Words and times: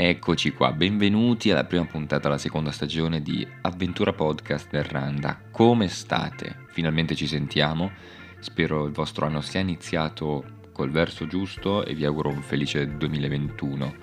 Eccoci 0.00 0.52
qua, 0.52 0.70
benvenuti 0.70 1.50
alla 1.50 1.64
prima 1.64 1.84
puntata 1.84 2.28
della 2.28 2.38
seconda 2.38 2.70
stagione 2.70 3.20
di 3.20 3.44
Avventura 3.62 4.12
Podcast 4.12 4.70
del 4.70 4.84
Randa. 4.84 5.40
Come 5.50 5.88
state? 5.88 6.66
Finalmente 6.68 7.16
ci 7.16 7.26
sentiamo. 7.26 7.90
Spero 8.38 8.84
il 8.84 8.92
vostro 8.92 9.26
anno 9.26 9.40
sia 9.40 9.58
iniziato 9.58 10.68
col 10.70 10.92
verso 10.92 11.26
giusto 11.26 11.84
e 11.84 11.94
vi 11.94 12.04
auguro 12.04 12.28
un 12.28 12.42
felice 12.42 12.96
2021, 12.96 13.94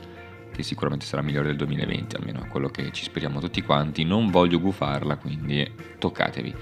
che 0.52 0.64
sicuramente 0.64 1.06
sarà 1.06 1.22
migliore 1.22 1.48
del 1.48 1.56
2020, 1.56 2.18
almeno 2.18 2.44
è 2.44 2.48
quello 2.50 2.68
che 2.68 2.92
ci 2.92 3.06
speriamo 3.06 3.40
tutti 3.40 3.62
quanti. 3.62 4.04
Non 4.04 4.30
voglio 4.30 4.60
gufarla, 4.60 5.16
quindi 5.16 5.66
toccatevi. 5.98 6.56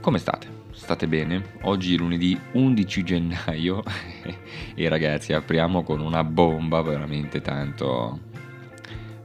Come 0.00 0.18
state? 0.18 0.61
State 0.72 1.06
bene? 1.06 1.58
Oggi 1.62 1.94
è 1.94 1.98
lunedì 1.98 2.38
11 2.52 3.04
gennaio 3.04 3.82
e 4.74 4.88
ragazzi 4.88 5.34
apriamo 5.34 5.82
con 5.82 6.00
una 6.00 6.24
bomba 6.24 6.80
veramente 6.80 7.42
tanto 7.42 8.18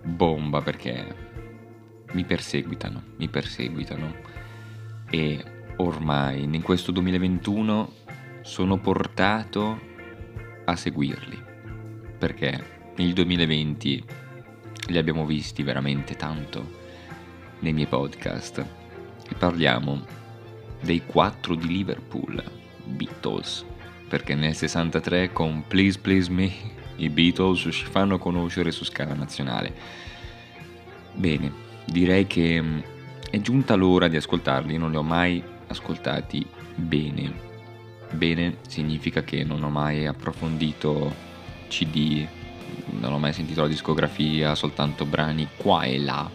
bomba 0.04 0.62
perché 0.62 1.16
mi 2.12 2.26
perseguitano, 2.26 3.02
mi 3.16 3.30
perseguitano 3.30 4.14
e 5.10 5.44
ormai 5.78 6.44
in 6.44 6.62
questo 6.62 6.92
2021 6.92 7.94
sono 8.42 8.78
portato 8.78 9.80
a 10.66 10.76
seguirli 10.76 11.42
perché 12.18 12.92
nel 12.98 13.14
2020 13.14 14.04
li 14.88 14.98
abbiamo 14.98 15.26
visti 15.26 15.64
veramente 15.64 16.16
tanto 16.16 16.76
nei 17.60 17.72
miei 17.72 17.88
podcast 17.88 18.66
e 19.30 19.34
parliamo 19.36 20.26
dei 20.82 21.04
quattro 21.06 21.56
di 21.56 21.68
Liverpool, 21.68 22.44
Beatles, 22.84 23.66
perché 24.08 24.36
nel 24.36 24.56
63 24.56 25.32
con 25.34 25.64
Please 25.68 26.00
Please 26.00 26.32
Me 26.32 26.52
i 26.98 27.10
Beatles 27.10 27.68
ci 27.72 27.86
fanno 27.86 28.18
conoscere 28.18 28.72
su 28.72 28.84
scala 28.84 29.14
nazionale. 29.14 29.74
Bene, 31.14 31.52
direi 31.86 32.28
che 32.28 32.62
mm, 32.62 32.80
è 33.30 33.40
giunta 33.40 33.76
l'ora 33.76 34.08
di 34.08 34.18
ascoltarli, 34.18 34.78
non 34.78 34.92
li 34.92 34.98
ho 34.98 35.04
mai 35.04 35.44
ascoltati 35.68 36.46
bene. 36.76 37.46
Bene 38.12 38.58
significa 38.68 39.24
che 39.24 39.44
non 39.44 39.64
ho 39.64 39.70
mai 39.70 40.06
approfondito 40.06 41.14
CD, 41.68 42.26
non 43.00 43.14
ho 43.14 43.20
mai 43.20 43.34
sentito 43.34 43.62
la 43.62 43.68
discografia, 43.68 44.56
soltanto 44.56 45.06
brani 45.06 45.48
qua 45.58 45.84
e 45.84 46.00
là. 46.00 46.30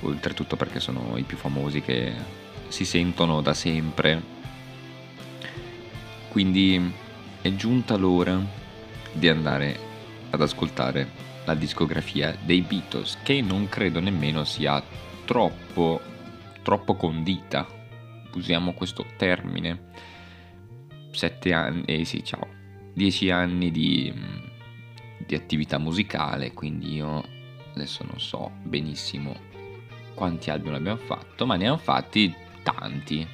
Oltretutto 0.00 0.56
perché 0.56 0.80
sono 0.80 1.16
i 1.16 1.22
più 1.22 1.36
famosi 1.36 1.80
che 1.80 2.12
si 2.68 2.84
sentono 2.84 3.40
da 3.40 3.54
sempre. 3.54 4.34
Quindi 6.28 6.92
è 7.40 7.54
giunta 7.54 7.96
l'ora 7.96 8.40
di 9.12 9.28
andare 9.28 9.78
ad 10.30 10.40
ascoltare 10.40 11.24
la 11.44 11.54
discografia 11.54 12.36
dei 12.44 12.60
Beatles, 12.62 13.18
che 13.22 13.40
non 13.40 13.68
credo 13.68 14.00
nemmeno 14.00 14.44
sia 14.44 14.82
troppo, 15.24 16.00
troppo 16.62 16.94
condita. 16.94 17.66
Usiamo 18.34 18.74
questo 18.74 19.06
termine. 19.16 19.90
Sette 21.12 21.52
anni, 21.52 21.84
eh 21.84 22.04
sì, 22.04 22.22
ciao, 22.22 22.46
dieci 22.92 23.30
anni 23.30 23.70
di, 23.70 24.12
di 25.24 25.34
attività 25.34 25.78
musicale, 25.78 26.52
quindi 26.52 26.96
io 26.96 27.24
adesso 27.74 28.04
non 28.04 28.20
so 28.20 28.52
benissimo 28.62 29.34
quanti 30.14 30.50
album 30.50 30.74
abbiamo 30.74 30.98
fatto, 30.98 31.46
ma 31.46 31.56
ne 31.56 31.68
hanno 31.68 31.76
fatti 31.76 32.34
tanti. 32.66 33.24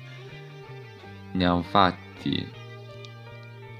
Ne 1.32 1.44
hanno 1.46 1.62
fatti 1.62 2.46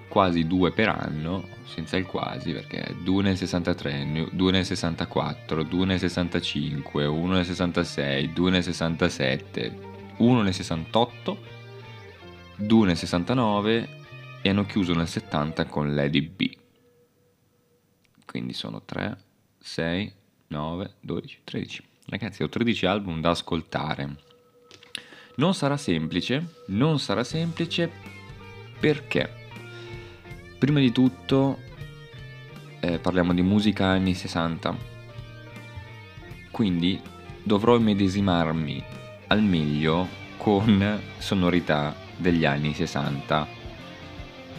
quasi 0.09 0.47
due 0.47 0.72
per 0.72 0.89
anno, 0.89 1.47
senza 1.64 1.97
il 1.97 2.06
quasi, 2.06 2.53
perché 2.53 2.97
due 3.03 3.22
nel 3.22 3.36
63, 3.36 4.28
due 4.33 4.50
nel 4.50 4.64
64, 4.64 5.62
due 5.62 5.84
nel 5.84 5.98
65, 5.98 7.05
uno 7.05 7.34
nel 7.34 7.44
66, 7.44 8.33
due 8.33 8.50
nel 8.50 8.62
67, 8.62 9.78
uno 10.19 10.42
nel 10.42 10.55
68, 10.55 11.38
due 12.56 12.87
nel 12.87 12.97
69 12.97 14.00
e 14.43 14.49
hanno 14.49 14.65
chiuso 14.65 14.94
nel 14.94 15.09
70 15.09 15.66
con 15.66 15.94
Lady 15.94 16.22
B. 16.22 16.50
Quindi 18.25 18.55
sono 18.55 18.82
3, 18.82 19.16
6, 19.59 20.12
9, 20.49 20.94
12, 21.00 21.41
13. 21.44 21.84
Ragazzi, 22.06 22.43
ho 22.43 22.49
13 22.49 22.87
album 22.87 23.21
da 23.21 23.31
ascoltare. 23.31 24.31
Non 25.42 25.54
sarà 25.54 25.76
semplice, 25.76 26.60
non 26.66 27.00
sarà 27.00 27.25
semplice 27.25 27.91
perché 28.78 29.28
prima 30.56 30.78
di 30.78 30.92
tutto 30.92 31.58
eh, 32.78 33.00
parliamo 33.00 33.34
di 33.34 33.42
musica 33.42 33.86
anni 33.86 34.14
60, 34.14 34.76
quindi 36.52 37.00
dovrò 37.42 37.75
immedesimarmi 37.75 38.84
al 39.26 39.42
meglio 39.42 40.06
con 40.36 41.00
sonorità 41.19 41.92
degli 42.16 42.44
anni 42.44 42.72
60, 42.72 43.48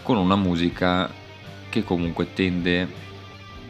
con 0.03 0.17
una 0.17 0.35
musica 0.35 1.09
che 1.69 1.85
comunque 1.85 2.33
tende 2.33 2.91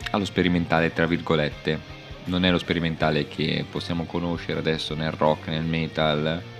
allo 0.09 0.25
sperimentale, 0.25 0.91
tra 0.91 1.05
virgolette. 1.05 1.91
Non 2.25 2.43
è 2.43 2.49
lo 2.49 2.57
sperimentale 2.57 3.27
che 3.27 3.63
possiamo 3.69 4.05
conoscere 4.05 4.57
adesso 4.57 4.95
nel 4.95 5.11
rock, 5.11 5.49
nel 5.49 5.65
metal, 5.65 6.52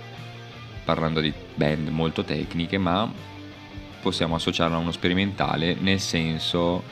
parlando 0.84 1.20
di 1.20 1.32
band 1.54 1.88
molto 1.88 2.22
tecniche, 2.22 2.78
ma 2.78 3.10
possiamo 4.00 4.34
associarlo 4.34 4.76
a 4.76 4.80
uno 4.80 4.92
sperimentale 4.92 5.74
nel 5.80 5.98
senso 5.98 6.82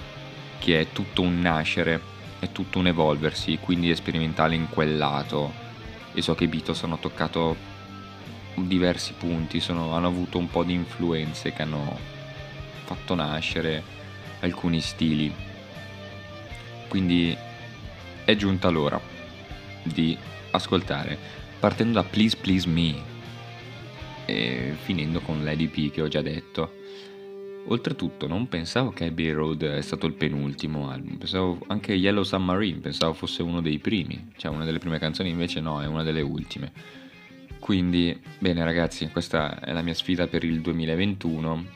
che 0.59 0.81
è 0.81 0.87
tutto 0.93 1.23
un 1.23 1.41
nascere, 1.41 2.01
è 2.39 2.51
tutto 2.53 2.79
un 2.79 2.87
evolversi, 2.87 3.59
quindi 3.59 3.91
è 3.91 3.95
sperimentale 3.95 4.55
in 4.55 4.69
quel 4.69 4.97
lato. 4.97 5.53
E 6.15 6.23
so 6.23 6.35
che 6.35 6.45
i 6.45 6.49
Beatles 6.49 6.83
hanno 6.83 6.99
toccato 6.99 7.57
diversi 8.55 9.15
punti, 9.15 9.61
sono, 9.61 9.95
hanno 9.95 10.09
avuto 10.09 10.39
un 10.39 10.49
po' 10.49 10.63
di 10.63 10.73
influenze 10.73 11.53
che 11.53 11.63
hanno 11.63 11.99
fatto 12.85 13.15
nascere 13.15 13.83
alcuni 14.41 14.81
stili. 14.81 15.33
Quindi 16.89 17.37
è 18.25 18.37
giunta 18.37 18.69
l'ora 18.69 19.01
di 19.83 20.17
ascoltare, 20.51 21.19
partendo 21.59 22.01
da 22.01 22.05
Please 22.05 22.37
Please 22.37 22.69
Me 22.69 23.12
e 24.33 24.75
finendo 24.83 25.21
con 25.21 25.45
Lady 25.45 25.67
P 25.67 25.91
che 25.91 26.03
ho 26.03 26.09
già 26.09 26.23
detto. 26.23 26.81
Oltretutto 27.67 28.27
non 28.27 28.49
pensavo 28.49 28.91
che 28.91 29.05
Abbey 29.05 29.31
Road 29.31 29.63
è 29.63 29.83
stato 29.83 30.07
il 30.07 30.15
penultimo 30.15 30.91
album, 30.91 31.17
pensavo 31.17 31.61
anche 31.69 31.93
Yellow 31.93 32.25
Submarine, 32.25 32.81
pensavo 32.81 33.13
fosse 33.13 33.43
uno 33.43 33.61
dei 33.61 33.79
primi, 33.79 34.33
cioè 34.37 34.51
una 34.51 34.65
delle 34.65 34.81
prime 34.81 34.99
canzoni 34.99 35.29
invece 35.29 35.61
no, 35.61 35.81
è 35.81 35.87
una 35.87 36.03
delle 36.03 36.23
ultime. 36.23 36.73
Quindi, 37.61 38.21
bene 38.41 38.65
ragazzi, 38.65 39.09
questa 39.11 39.61
è 39.61 39.73
la 39.73 39.83
mia 39.83 39.95
sfida 39.95 40.27
per 40.27 40.43
il 40.43 40.61
2021 40.61 41.67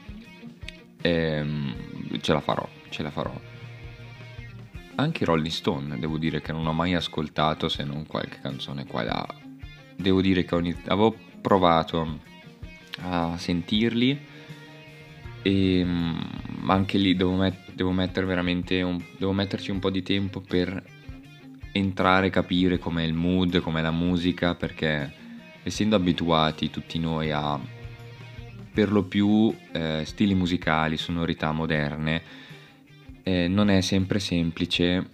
e 1.00 1.10
ehm, 1.10 2.20
ce 2.20 2.32
la 2.32 2.40
farò, 2.40 2.68
ce 2.88 3.02
la 3.04 3.10
farò. 3.10 3.40
Anche 4.96 5.24
Rolling 5.24 5.52
Stone, 5.52 5.98
devo 6.00 6.18
dire 6.18 6.40
che 6.40 6.50
non 6.50 6.66
ho 6.66 6.72
mai 6.72 6.94
ascoltato 6.94 7.68
se 7.68 7.84
non 7.84 8.06
qualche 8.06 8.40
canzone 8.40 8.86
qua 8.86 9.02
e 9.02 9.04
là. 9.04 9.34
Devo 9.94 10.20
dire 10.20 10.44
che 10.44 10.56
iniz- 10.56 10.88
avevo 10.88 11.14
provato 11.40 12.18
a 13.00 13.36
sentirli 13.36 14.18
e 15.42 15.82
mm, 15.84 16.68
anche 16.68 16.98
lì 16.98 17.14
devo, 17.14 17.34
met- 17.34 17.72
devo 17.72 17.92
veramente 17.92 18.82
un- 18.82 19.02
devo 19.16 19.32
metterci 19.32 19.70
un 19.70 19.78
po' 19.78 19.90
di 19.90 20.02
tempo 20.02 20.40
per 20.40 20.82
entrare, 21.72 22.30
capire 22.30 22.78
com'è 22.78 23.02
il 23.02 23.12
mood, 23.12 23.60
com'è 23.60 23.80
la 23.80 23.90
musica, 23.90 24.54
perché 24.54 25.12
essendo 25.62 25.96
abituati 25.96 26.70
tutti 26.70 26.98
noi 26.98 27.30
a 27.30 27.58
per 28.72 28.92
lo 28.92 29.04
più 29.04 29.54
eh, 29.72 30.02
stili 30.04 30.34
musicali, 30.34 30.98
sonorità 30.98 31.50
moderne, 31.50 32.22
eh, 33.22 33.48
non 33.48 33.70
è 33.70 33.80
sempre 33.80 34.18
semplice 34.18 35.10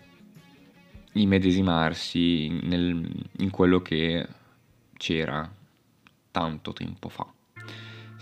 immedesimarsi 1.12 2.48
nel, 2.62 3.08
in 3.38 3.50
quello 3.50 3.80
che 3.80 4.26
c'era 4.96 5.48
tanto 6.32 6.72
tempo 6.72 7.08
fa. 7.08 7.32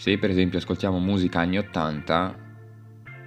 Se 0.00 0.16
per 0.16 0.30
esempio 0.30 0.56
ascoltiamo 0.56 0.98
musica 0.98 1.40
anni 1.40 1.58
80, 1.58 2.34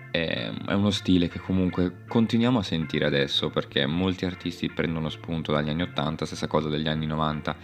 è 0.10 0.52
uno 0.70 0.90
stile 0.90 1.28
che 1.28 1.38
comunque 1.38 1.98
continuiamo 2.08 2.58
a 2.58 2.64
sentire 2.64 3.06
adesso 3.06 3.52
perché 3.52 3.86
molti 3.86 4.26
artisti 4.26 4.72
prendono 4.74 5.10
spunto 5.10 5.52
dagli 5.52 5.70
anni 5.70 5.84
80, 5.84 6.26
stessa 6.26 6.48
cosa 6.48 6.70
degli 6.70 6.88
anni 6.88 7.06
90, 7.06 7.56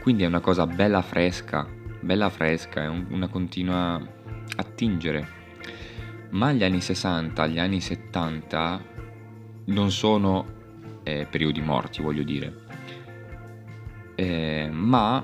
quindi 0.00 0.22
è 0.22 0.26
una 0.26 0.40
cosa 0.40 0.66
bella 0.66 1.02
fresca, 1.02 1.68
bella 2.00 2.30
fresca, 2.30 2.84
è 2.84 2.86
una 2.86 3.28
continua 3.28 4.00
attingere. 4.56 5.28
Ma 6.30 6.50
gli 6.52 6.64
anni 6.64 6.80
60, 6.80 7.46
gli 7.46 7.58
anni 7.58 7.82
70 7.82 8.84
non 9.66 9.90
sono 9.90 11.00
eh, 11.02 11.26
periodi 11.28 11.60
morti, 11.60 12.00
voglio 12.00 12.22
dire, 12.22 12.60
eh, 14.14 14.70
ma 14.72 15.22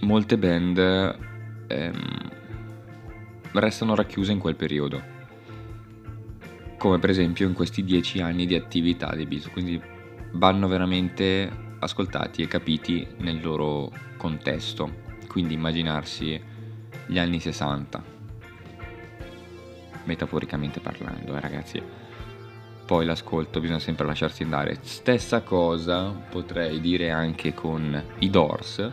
molte 0.00 0.36
band 0.36 1.34
ehm, 1.66 2.30
restano 3.52 3.94
racchiuse 3.94 4.32
in 4.32 4.38
quel 4.38 4.56
periodo. 4.56 5.14
come 6.78 6.98
per 6.98 7.10
esempio 7.10 7.48
in 7.48 7.54
questi 7.54 7.82
dieci 7.82 8.20
anni 8.20 8.46
di 8.46 8.54
attività 8.54 9.14
dei 9.14 9.26
Beatles, 9.26 9.50
quindi 9.52 9.80
vanno 10.32 10.68
veramente 10.68 11.50
ascoltati 11.78 12.42
e 12.42 12.48
capiti 12.48 13.06
nel 13.18 13.40
loro 13.42 13.90
contesto, 14.16 15.04
quindi 15.26 15.54
immaginarsi 15.54 16.40
gli 17.06 17.18
anni 17.18 17.40
60, 17.40 18.02
metaforicamente 20.04 20.80
parlando, 20.80 21.34
eh, 21.36 21.40
ragazzi. 21.40 21.82
Poi 22.84 23.04
l'ascolto, 23.04 23.58
bisogna 23.58 23.80
sempre 23.80 24.06
lasciarsi 24.06 24.44
andare. 24.44 24.78
Stessa 24.82 25.40
cosa 25.40 26.10
potrei 26.10 26.80
dire 26.80 27.10
anche 27.10 27.52
con 27.52 28.00
i 28.20 28.30
Doors, 28.30 28.90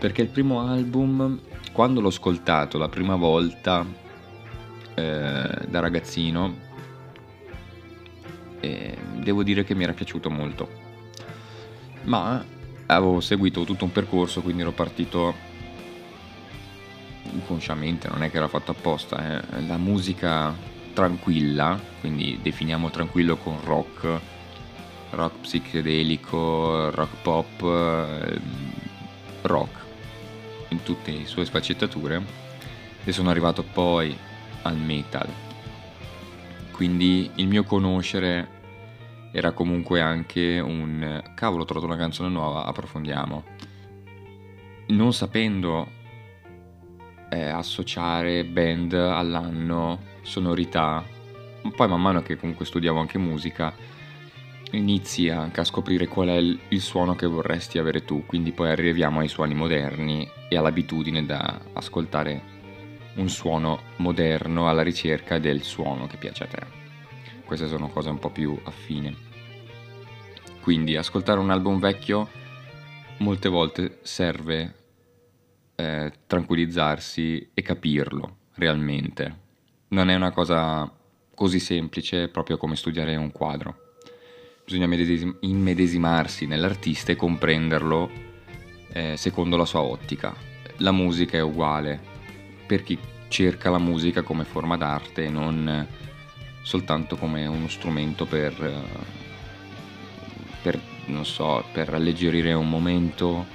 perché 0.00 0.22
il 0.22 0.28
primo 0.28 0.66
album, 0.66 1.38
quando 1.72 2.00
l'ho 2.00 2.08
ascoltato 2.08 2.78
la 2.78 2.88
prima 2.88 3.16
volta 3.16 3.84
eh, 4.94 5.66
da 5.68 5.80
ragazzino, 5.80 6.56
eh, 8.60 8.96
devo 9.16 9.42
dire 9.42 9.62
che 9.62 9.74
mi 9.74 9.82
era 9.82 9.92
piaciuto 9.92 10.30
molto. 10.30 10.68
Ma 12.04 12.42
avevo 12.86 13.20
seguito 13.20 13.64
tutto 13.64 13.84
un 13.84 13.92
percorso, 13.92 14.40
quindi 14.40 14.62
ero 14.62 14.72
partito 14.72 15.34
inconsciamente, 17.32 18.08
non 18.08 18.22
è 18.22 18.30
che 18.30 18.38
era 18.38 18.48
fatto 18.48 18.70
apposta, 18.70 19.42
eh. 19.42 19.66
la 19.66 19.76
musica 19.76 20.56
tranquilla, 20.94 21.78
quindi 22.00 22.38
definiamo 22.40 22.88
tranquillo 22.88 23.36
con 23.36 23.58
rock, 23.62 24.18
rock 25.10 25.40
psichedelico, 25.40 26.90
rock 26.90 27.22
pop, 27.22 27.62
eh, 27.62 28.40
rock 29.42 29.79
in 30.70 30.82
tutte 30.82 31.12
le 31.12 31.26
sue 31.26 31.44
sfaccettature 31.44 32.22
e 33.04 33.12
sono 33.12 33.30
arrivato 33.30 33.62
poi 33.62 34.16
al 34.62 34.76
metal. 34.76 35.28
Quindi 36.72 37.30
il 37.36 37.46
mio 37.46 37.64
conoscere 37.64 38.58
era 39.32 39.52
comunque 39.52 40.00
anche 40.00 40.58
un 40.58 41.22
cavolo, 41.34 41.62
ho 41.62 41.66
trovato 41.66 41.86
una 41.86 41.96
canzone 41.96 42.28
nuova, 42.28 42.64
approfondiamo. 42.64 43.44
Non 44.88 45.12
sapendo 45.12 45.88
eh, 47.30 47.48
associare 47.48 48.44
band 48.44 48.92
all'anno, 48.94 50.00
sonorità, 50.22 51.04
poi 51.76 51.88
man 51.88 52.00
mano 52.00 52.22
che 52.22 52.36
comunque 52.36 52.64
studiavo 52.64 52.98
anche 52.98 53.18
musica, 53.18 53.72
inizi 54.70 55.28
anche 55.28 55.60
a 55.60 55.64
scoprire 55.64 56.06
qual 56.06 56.28
è 56.28 56.36
il 56.36 56.80
suono 56.80 57.14
che 57.14 57.26
vorresti 57.26 57.78
avere 57.78 58.04
tu, 58.04 58.24
quindi 58.26 58.52
poi 58.52 58.70
arriviamo 58.70 59.20
ai 59.20 59.28
suoni 59.28 59.54
moderni 59.54 60.28
e 60.48 60.56
all'abitudine 60.56 61.24
da 61.24 61.60
ascoltare 61.72 62.58
un 63.16 63.28
suono 63.28 63.80
moderno 63.96 64.68
alla 64.68 64.82
ricerca 64.82 65.38
del 65.38 65.62
suono 65.62 66.06
che 66.06 66.16
piace 66.16 66.44
a 66.44 66.46
te. 66.46 66.78
Queste 67.44 67.66
sono 67.66 67.88
cose 67.88 68.10
un 68.10 68.18
po' 68.18 68.30
più 68.30 68.58
affine. 68.64 69.28
Quindi 70.60 70.96
ascoltare 70.96 71.40
un 71.40 71.50
album 71.50 71.80
vecchio 71.80 72.28
molte 73.18 73.48
volte 73.48 73.98
serve 74.02 74.74
eh, 75.74 76.12
tranquillizzarsi 76.26 77.50
e 77.52 77.62
capirlo 77.62 78.36
realmente. 78.54 79.48
Non 79.88 80.10
è 80.10 80.14
una 80.14 80.30
cosa 80.30 80.90
così 81.34 81.58
semplice 81.58 82.28
proprio 82.28 82.56
come 82.56 82.76
studiare 82.76 83.16
un 83.16 83.32
quadro. 83.32 83.89
Bisogna 84.70 85.34
immedesimarsi 85.40 86.46
nell'artista 86.46 87.10
e 87.10 87.16
comprenderlo 87.16 88.08
eh, 88.92 89.16
secondo 89.16 89.56
la 89.56 89.64
sua 89.64 89.80
ottica. 89.80 90.32
La 90.76 90.92
musica 90.92 91.36
è 91.36 91.40
uguale 91.40 91.98
per 92.68 92.84
chi 92.84 92.96
cerca 93.26 93.68
la 93.68 93.80
musica 93.80 94.22
come 94.22 94.44
forma 94.44 94.76
d'arte 94.76 95.24
e 95.24 95.28
non 95.28 95.88
soltanto 96.62 97.16
come 97.16 97.46
uno 97.46 97.66
strumento 97.66 98.26
per, 98.26 98.54
per, 100.62 100.80
so, 101.22 101.64
per 101.72 101.92
alleggerire 101.92 102.52
un 102.52 102.68
momento 102.68 103.46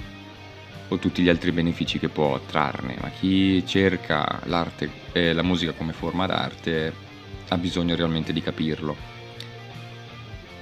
o 0.86 0.98
tutti 0.98 1.22
gli 1.22 1.30
altri 1.30 1.50
benefici 1.50 1.98
che 1.98 2.10
può 2.10 2.38
trarne, 2.40 2.94
ma 3.00 3.08
chi 3.08 3.66
cerca 3.66 4.42
l'arte 4.44 4.90
e 5.12 5.32
la 5.32 5.42
musica 5.42 5.72
come 5.72 5.94
forma 5.94 6.26
d'arte 6.26 6.92
ha 7.48 7.56
bisogno 7.56 7.96
realmente 7.96 8.34
di 8.34 8.42
capirlo. 8.42 9.14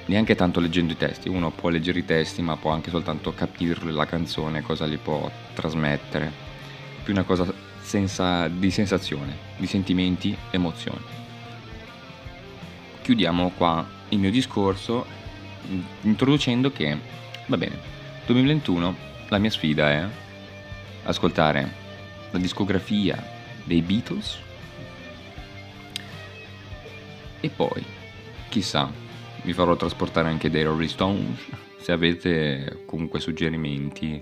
Neanche 0.07 0.35
tanto 0.35 0.61
leggendo 0.61 0.93
i 0.93 0.97
testi, 0.97 1.29
uno 1.29 1.51
può 1.51 1.71
leggere 1.71 2.01
i 2.01 2.05
testi 2.05 2.43
ma 2.43 2.57
può 2.57 2.71
anche 2.71 2.91
soltanto 2.91 3.33
capire 3.33 3.91
la 3.91 4.05
canzone, 4.05 4.61
cosa 4.61 4.85
li 4.85 4.99
può 4.99 5.31
trasmettere. 5.55 6.31
Più 7.03 7.13
una 7.13 7.23
cosa 7.23 7.51
senza, 7.81 8.49
di 8.49 8.71
sensazione, 8.71 9.37
di 9.57 9.67
sentimenti, 9.67 10.37
emozioni. 10.51 11.01
Chiudiamo 13.01 13.51
qua 13.57 13.87
il 14.11 14.19
mio 14.19 14.31
discorso 14.31 15.07
introducendo 16.03 16.71
che, 16.71 16.99
va 17.47 17.57
bene, 17.57 17.79
2021 18.27 18.97
la 19.29 19.39
mia 19.39 19.51
sfida 19.51 19.91
è 19.91 20.07
ascoltare 21.05 21.73
la 22.31 22.39
discografia 22.39 23.23
dei 23.65 23.81
Beatles 23.81 24.39
e 27.41 27.51
poi, 27.51 27.85
chissà, 28.49 28.91
vi 29.45 29.53
farò 29.53 29.77
trasportare 29.77 30.29
anche 30.29 30.51
dei 30.51 30.65
Rolling 30.65 30.89
Stones. 30.89 31.39
Se 31.79 31.93
avete 31.93 32.85
comunque 32.87 33.21
suggerimenti, 33.21 34.21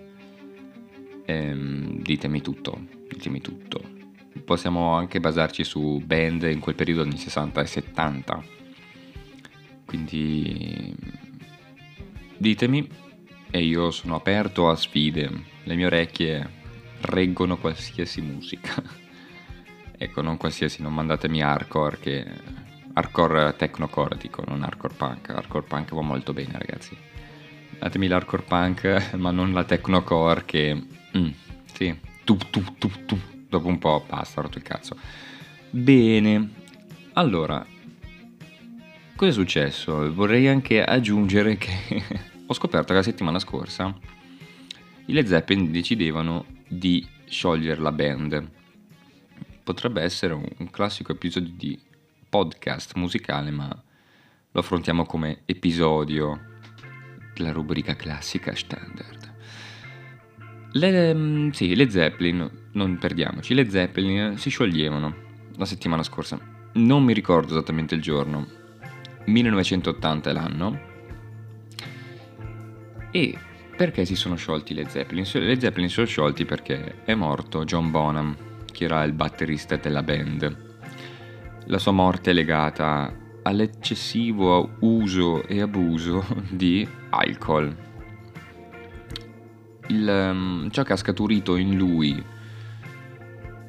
ehm, 1.25 2.03
ditemi 2.03 2.41
tutto, 2.41 2.87
ditemi 3.09 3.41
tutto. 3.41 3.81
Possiamo 4.45 4.95
anche 4.95 5.21
basarci 5.21 5.63
su 5.63 6.03
band 6.05 6.43
in 6.43 6.59
quel 6.59 6.75
periodo 6.75 7.03
anni 7.03 7.17
60 7.17 7.61
e 7.61 7.67
70. 7.67 8.45
Quindi 9.87 10.95
ditemi 12.37 12.89
e 13.51 13.63
io 13.63 13.91
sono 13.91 14.17
aperto 14.17 14.69
a 14.69 14.75
sfide, 14.75 15.31
le 15.63 15.75
mie 15.77 15.87
orecchie 15.87 16.51
reggono 17.03 17.59
qualsiasi 17.59 18.21
musica. 18.21 18.83
ecco, 19.97 20.21
non 20.21 20.37
qualsiasi, 20.37 20.83
non 20.83 20.95
mandatemi 20.95 21.43
hardcore 21.43 21.99
che... 21.99 22.62
Hardcore 22.95 23.55
technocore 23.57 24.17
dico, 24.17 24.43
non 24.47 24.63
hardcore 24.63 24.95
punk. 24.95 25.31
Hardcore 25.31 25.67
punk 25.67 25.95
va 25.95 26.03
molto 26.03 26.33
bene 26.33 26.53
ragazzi. 26.59 26.97
Datemi 27.79 28.07
l'hardcore 28.07 28.43
punk, 28.43 29.15
ma 29.17 29.31
non 29.31 29.53
la 29.53 29.65
technocore 29.65 30.45
che... 30.45 30.87
Mm, 31.17 31.31
sì, 31.73 31.99
tu, 32.25 32.37
tu, 32.37 32.63
tu, 32.79 32.91
tu. 33.07 33.19
Dopo 33.49 33.69
un 33.69 33.79
po' 33.79 34.05
basta, 34.09 34.41
rotto 34.41 34.59
il 34.59 34.65
cazzo. 34.65 34.97
Bene, 35.71 36.51
allora, 37.15 37.65
cosa 39.17 39.31
è 39.31 39.35
successo? 39.35 40.13
Vorrei 40.13 40.49
anche 40.49 40.83
aggiungere 40.83 41.57
che 41.57 42.03
ho 42.47 42.55
scoperto 42.55 42.89
che 42.89 42.95
la 42.95 43.03
settimana 43.03 43.39
scorsa 43.39 43.95
i 45.07 45.13
Led 45.13 45.27
Zeppelin 45.27 45.71
decidevano 45.71 46.47
di 46.69 47.07
sciogliere 47.27 47.81
la 47.81 47.93
band. 47.93 48.51
Potrebbe 49.65 50.03
essere 50.03 50.35
un 50.35 50.71
classico 50.71 51.13
episodio 51.13 51.53
di 51.55 51.79
podcast 52.33 52.95
musicale, 52.95 53.51
ma 53.51 53.69
lo 54.53 54.61
affrontiamo 54.61 55.05
come 55.05 55.43
episodio 55.45 56.61
della 57.35 57.53
rubrica 57.53 57.95
classica 57.95 58.55
standard. 58.55 59.35
Le, 60.73 61.15
mm, 61.15 61.51
sì, 61.51 61.75
le 61.75 61.91
Zeppelin, 61.91 62.69
non 62.73 62.97
perdiamoci, 62.97 63.53
le 63.53 63.69
Zeppelin 63.69 64.39
si 64.39 64.49
scioglievano 64.49 65.15
la 65.57 65.67
settimana 65.67 66.03
scorsa. 66.03 66.41
Non 66.73 67.05
mi 67.05 67.13
ricordo 67.13 67.53
esattamente 67.53 67.95
il 67.95 68.01
giorno. 68.01 68.49
1980 69.27 70.31
è 70.31 70.33
l'anno 70.33 70.81
e 73.11 73.39
perché 73.77 74.07
si 74.07 74.17
sono 74.17 74.37
sciolti 74.37 74.73
le 74.73 74.89
Zeppelin? 74.89 75.27
Le 75.35 75.61
Zeppelin 75.61 75.89
si 75.89 75.95
sono 75.97 76.07
sciolti 76.07 76.47
perché 76.47 77.05
è 77.05 77.13
morto 77.13 77.65
John 77.65 77.91
Bonham, 77.91 78.35
che 78.73 78.85
era 78.85 79.05
il 79.05 79.13
batterista 79.13 79.77
della 79.77 80.03
band. 80.03 80.71
La 81.73 81.79
sua 81.79 81.93
morte 81.93 82.33
è 82.33 82.35
legata 82.35 83.11
all'eccessivo 83.45 84.77
uso 84.81 85.43
e 85.45 85.63
abuso 85.63 86.23
di 86.53 86.87
alcol. 87.09 87.75
Il, 89.87 90.07
um, 90.07 90.71
ciò 90.71 90.83
che 90.83 90.93
ha 90.93 90.97
scaturito 90.97 91.57
in 91.57 91.75
lui 91.79 92.23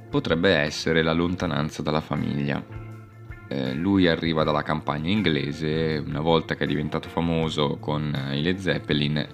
potrebbe 0.10 0.52
essere 0.54 1.02
la 1.02 1.14
lontananza 1.14 1.82
dalla 1.82 2.02
famiglia. 2.02 2.62
Eh, 3.48 3.74
lui 3.74 4.06
arriva 4.10 4.44
dalla 4.44 4.64
campagna 4.64 5.10
inglese, 5.10 6.04
una 6.06 6.20
volta 6.20 6.56
che 6.56 6.66
è 6.66 6.68
diventato 6.68 7.08
famoso 7.08 7.78
con 7.78 8.14
i 8.34 8.42
Led 8.42 8.58
Zeppelin, 8.58 9.26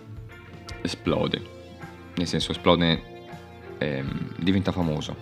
esplode, 0.83 1.41
nel 2.17 2.27
senso 2.27 2.51
esplode, 2.51 3.01
ehm, 3.79 4.35
diventa 4.37 4.71
famoso. 4.71 5.15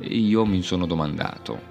E 0.00 0.16
io 0.16 0.46
mi 0.46 0.62
sono 0.62 0.86
domandato, 0.86 1.67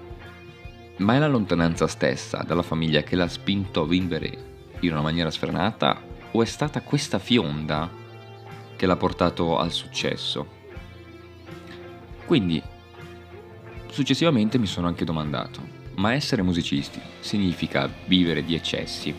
ma 0.98 1.14
è 1.14 1.18
la 1.18 1.28
lontananza 1.28 1.86
stessa 1.86 2.42
dalla 2.44 2.62
famiglia 2.62 3.02
che 3.02 3.14
l'ha 3.14 3.28
spinto 3.28 3.82
a 3.82 3.86
vivere 3.86 4.46
in 4.80 4.92
una 4.92 5.00
maniera 5.00 5.30
sfrenata 5.30 6.00
o 6.30 6.42
è 6.42 6.44
stata 6.44 6.80
questa 6.82 7.18
fionda 7.18 7.88
che 8.74 8.86
l'ha 8.86 8.96
portato 8.96 9.58
al 9.58 9.70
successo? 9.70 10.56
Quindi, 12.24 12.60
successivamente 13.90 14.58
mi 14.58 14.66
sono 14.66 14.88
anche 14.88 15.04
domandato, 15.04 15.60
ma 15.96 16.14
essere 16.14 16.42
musicisti 16.42 17.00
significa 17.20 17.88
vivere 18.06 18.44
di 18.44 18.54
eccessi. 18.54 19.14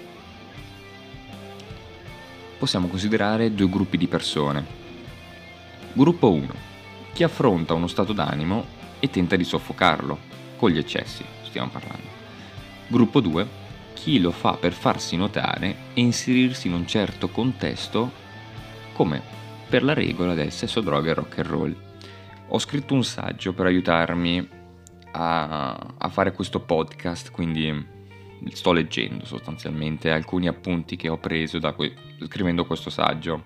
Possiamo 2.57 2.87
considerare 2.87 3.53
due 3.53 3.69
gruppi 3.69 3.97
di 3.97 4.07
persone. 4.07 4.77
Gruppo 5.93 6.31
1. 6.31 6.53
Chi 7.13 7.23
affronta 7.23 7.73
uno 7.73 7.87
stato 7.87 8.11
d'animo 8.11 8.65
e 8.99 9.09
tenta 9.09 9.37
di 9.37 9.45
soffocarlo, 9.45 10.27
con 10.57 10.69
gli 10.69 10.77
eccessi 10.77 11.37
stiamo 11.49 11.69
parlando. 11.69 12.07
Gruppo 12.87 13.19
2. 13.19 13.57
Chi 13.93 14.19
lo 14.19 14.31
fa 14.31 14.53
per 14.53 14.71
farsi 14.71 15.17
notare 15.17 15.75
e 15.93 16.01
inserirsi 16.01 16.67
in 16.67 16.73
un 16.73 16.87
certo 16.87 17.27
contesto 17.29 18.11
come 18.93 19.21
per 19.67 19.83
la 19.83 19.93
regola 19.93 20.33
del 20.33 20.51
sesso, 20.51 20.81
droga 20.81 21.11
e 21.11 21.13
rock 21.13 21.39
and 21.39 21.47
roll. 21.47 21.75
Ho 22.47 22.59
scritto 22.59 22.93
un 22.93 23.03
saggio 23.03 23.53
per 23.53 23.65
aiutarmi 23.65 24.49
a, 25.11 25.71
a 25.97 26.09
fare 26.09 26.31
questo 26.31 26.59
podcast, 26.59 27.31
quindi 27.31 27.85
sto 28.51 28.71
leggendo 28.71 29.25
sostanzialmente 29.25 30.11
alcuni 30.11 30.47
appunti 30.47 30.95
che 30.95 31.09
ho 31.09 31.17
preso 31.17 31.59
que- 31.73 31.93
scrivendo 32.25 32.65
questo 32.65 32.89
saggio. 32.89 33.43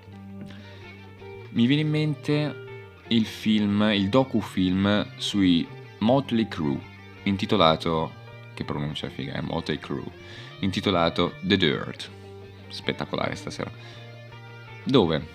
Mi 1.50 1.65
viene 1.65 1.81
in 1.81 1.89
mente 1.89 2.55
il 3.07 3.25
film, 3.25 3.89
il 3.93 4.10
docufilm 4.10 5.05
sui 5.17 5.67
Motley 6.00 6.48
Crue, 6.48 6.93
intitolato, 7.24 8.22
che 8.53 8.63
pronuncia 8.63 9.10
figa, 9.10 9.34
è 9.34 9.42
Motley 9.42 9.77
Crue, 9.77 10.12
intitolato 10.60 11.34
The 11.42 11.58
Dirt, 11.58 12.10
spettacolare 12.70 13.36
stasera, 13.36 13.72
dove 14.84 15.27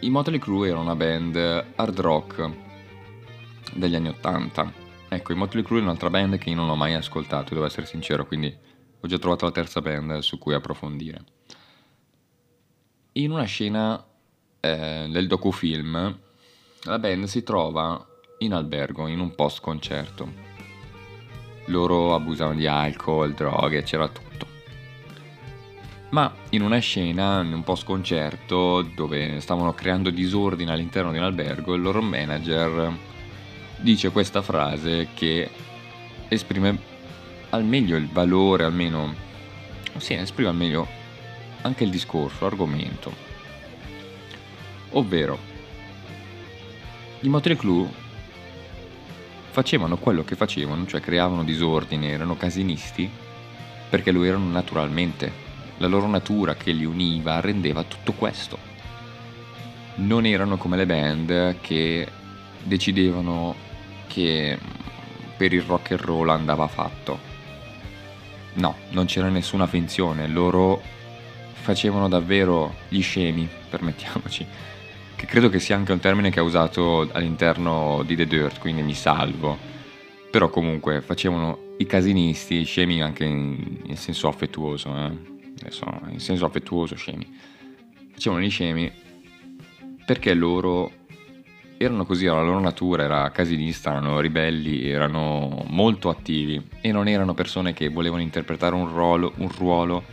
i 0.00 0.10
Motley 0.10 0.38
Crue 0.38 0.68
erano 0.68 0.82
una 0.82 0.96
band 0.96 1.36
hard 1.74 2.00
rock 2.00 2.50
degli 3.74 3.94
anni 3.94 4.08
80 4.08 4.84
Ecco, 5.08 5.32
i 5.32 5.36
Motley 5.36 5.62
Crue 5.62 5.78
è 5.78 5.82
un'altra 5.82 6.10
band 6.10 6.36
che 6.36 6.50
io 6.50 6.56
non 6.56 6.68
ho 6.68 6.74
mai 6.74 6.94
ascoltato, 6.94 7.54
devo 7.54 7.66
essere 7.66 7.86
sincero, 7.86 8.26
quindi 8.26 8.54
ho 9.00 9.06
già 9.06 9.18
trovato 9.18 9.44
la 9.44 9.52
terza 9.52 9.80
band 9.80 10.18
su 10.18 10.36
cui 10.36 10.52
approfondire. 10.52 11.24
In 13.12 13.30
una 13.30 13.44
scena 13.44 14.04
eh, 14.60 15.06
del 15.08 15.26
docufilm, 15.28 16.18
la 16.82 16.98
band 16.98 17.24
si 17.24 17.42
trova 17.44 18.04
in 18.38 18.52
albergo, 18.52 19.06
in 19.06 19.20
un 19.20 19.34
post 19.34 19.60
concerto. 19.60 20.45
Loro 21.66 22.14
abusavano 22.14 22.56
di 22.56 22.66
alcol, 22.66 23.34
droghe, 23.34 23.82
c'era 23.82 24.08
tutto. 24.08 24.46
Ma 26.10 26.32
in 26.50 26.62
una 26.62 26.78
scena, 26.78 27.40
un 27.40 27.62
post 27.64 27.84
concerto, 27.84 28.82
dove 28.82 29.40
stavano 29.40 29.74
creando 29.74 30.10
disordine 30.10 30.72
all'interno 30.72 31.10
di 31.10 31.18
un 31.18 31.24
albergo, 31.24 31.74
il 31.74 31.82
loro 31.82 32.00
manager 32.00 32.92
dice 33.78 34.10
questa 34.10 34.40
frase 34.40 35.08
che 35.14 35.50
esprime 36.28 36.78
al 37.50 37.64
meglio 37.64 37.96
il 37.96 38.08
valore, 38.08 38.64
almeno 38.64 39.14
sì, 39.96 40.14
esprime 40.14 40.50
al 40.50 40.56
meglio 40.56 40.86
anche 41.62 41.84
il 41.84 41.90
discorso, 41.90 42.44
l'argomento. 42.44 43.12
Ovvero, 44.90 45.38
i 47.20 47.28
Motley 47.28 47.56
Crue 47.56 48.04
facevano 49.56 49.96
quello 49.96 50.22
che 50.22 50.36
facevano, 50.36 50.84
cioè 50.84 51.00
creavano 51.00 51.42
disordine, 51.42 52.10
erano 52.10 52.36
casinisti, 52.36 53.08
perché 53.88 54.10
lo 54.10 54.22
erano 54.22 54.50
naturalmente. 54.50 55.32
La 55.78 55.86
loro 55.86 56.06
natura 56.06 56.56
che 56.56 56.72
li 56.72 56.84
univa 56.84 57.40
rendeva 57.40 57.82
tutto 57.84 58.12
questo. 58.12 58.58
Non 59.94 60.26
erano 60.26 60.58
come 60.58 60.76
le 60.76 60.84
band 60.84 61.56
che 61.62 62.06
decidevano 62.64 63.54
che 64.08 64.58
per 65.38 65.54
il 65.54 65.62
rock 65.62 65.92
and 65.92 66.00
roll 66.00 66.28
andava 66.28 66.68
fatto. 66.68 67.18
No, 68.56 68.76
non 68.90 69.06
c'era 69.06 69.30
nessuna 69.30 69.66
finzione, 69.66 70.28
loro 70.28 70.82
facevano 71.54 72.08
davvero 72.08 72.74
gli 72.90 73.00
scemi, 73.00 73.48
permettiamoci, 73.70 74.46
che 75.16 75.26
credo 75.26 75.48
che 75.48 75.58
sia 75.58 75.76
anche 75.76 75.92
un 75.92 75.98
termine 75.98 76.30
che 76.30 76.40
ha 76.40 76.42
usato 76.42 77.08
all'interno 77.12 78.02
di 78.06 78.14
The 78.14 78.26
Dirt, 78.26 78.60
quindi 78.60 78.82
mi 78.82 78.94
salvo. 78.94 79.58
Però 80.30 80.50
comunque 80.50 81.00
facevano 81.00 81.74
i 81.78 81.86
casinisti, 81.86 82.62
scemi 82.64 83.02
anche 83.02 83.24
in, 83.24 83.96
senso 83.96 84.28
affettuoso, 84.28 84.94
eh? 84.94 85.34
Adesso, 85.60 85.86
in 86.10 86.20
senso 86.20 86.44
affettuoso 86.44 86.94
scemi. 86.94 87.26
Facevano 88.12 88.42
gli 88.42 88.50
scemi 88.50 88.92
perché 90.04 90.34
loro 90.34 90.92
erano 91.78 92.04
così, 92.04 92.26
la 92.26 92.42
loro 92.42 92.60
natura 92.60 93.04
era 93.04 93.30
casinista, 93.30 93.90
erano 93.90 94.20
ribelli, 94.20 94.88
erano 94.88 95.64
molto 95.68 96.10
attivi 96.10 96.62
e 96.80 96.92
non 96.92 97.08
erano 97.08 97.34
persone 97.34 97.72
che 97.72 97.88
volevano 97.88 98.22
interpretare 98.22 98.74
un 98.74 98.88
ruolo, 98.88 99.32
un 99.36 99.48
ruolo 99.48 100.04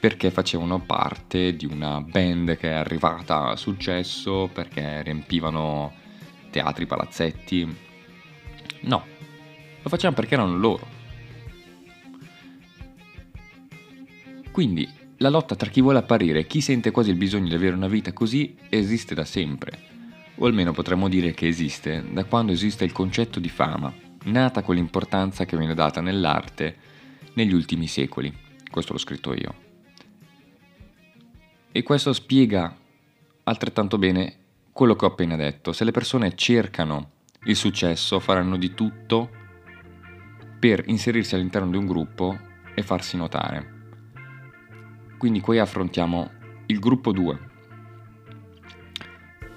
perché 0.00 0.30
facevano 0.30 0.80
parte 0.80 1.56
di 1.56 1.66
una 1.66 2.00
band 2.00 2.56
che 2.56 2.70
è 2.70 2.74
arrivata 2.74 3.48
a 3.48 3.56
successo, 3.56 4.48
perché 4.52 5.02
riempivano 5.02 5.92
teatri, 6.50 6.86
palazzetti. 6.86 7.76
No, 8.80 9.04
lo 9.82 9.88
facevano 9.88 10.16
perché 10.16 10.34
erano 10.34 10.56
loro. 10.56 10.86
Quindi 14.50 14.88
la 15.18 15.28
lotta 15.28 15.56
tra 15.56 15.70
chi 15.70 15.80
vuole 15.80 15.98
apparire 15.98 16.40
e 16.40 16.46
chi 16.46 16.60
sente 16.60 16.90
quasi 16.90 17.10
il 17.10 17.16
bisogno 17.16 17.48
di 17.48 17.54
avere 17.54 17.74
una 17.74 17.88
vita 17.88 18.12
così 18.12 18.56
esiste 18.68 19.14
da 19.14 19.24
sempre 19.24 19.96
o 20.38 20.46
almeno 20.46 20.72
potremmo 20.72 21.08
dire 21.08 21.32
che 21.32 21.48
esiste 21.48 22.04
da 22.12 22.24
quando 22.24 22.52
esiste 22.52 22.84
il 22.84 22.92
concetto 22.92 23.40
di 23.40 23.48
fama, 23.48 23.92
nata 24.24 24.62
con 24.62 24.76
l'importanza 24.76 25.44
che 25.44 25.56
viene 25.56 25.74
data 25.74 26.00
nell'arte 26.00 26.76
negli 27.34 27.52
ultimi 27.52 27.86
secoli. 27.86 28.32
Questo 28.70 28.92
l'ho 28.92 28.98
scritto 28.98 29.34
io. 29.34 29.67
E 31.70 31.82
questo 31.82 32.12
spiega 32.12 32.74
altrettanto 33.44 33.98
bene 33.98 34.36
quello 34.72 34.96
che 34.96 35.04
ho 35.04 35.08
appena 35.08 35.36
detto. 35.36 35.72
Se 35.72 35.84
le 35.84 35.90
persone 35.90 36.34
cercano 36.34 37.10
il 37.44 37.56
successo, 37.56 38.20
faranno 38.20 38.56
di 38.56 38.74
tutto 38.74 39.30
per 40.58 40.84
inserirsi 40.86 41.34
all'interno 41.34 41.70
di 41.70 41.76
un 41.76 41.86
gruppo 41.86 42.36
e 42.74 42.82
farsi 42.82 43.16
notare. 43.16 43.76
Quindi 45.18 45.40
qui 45.40 45.58
affrontiamo 45.58 46.30
il 46.66 46.78
gruppo 46.78 47.12
2, 47.12 47.48